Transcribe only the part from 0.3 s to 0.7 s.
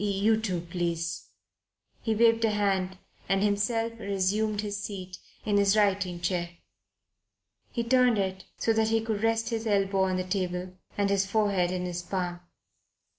too,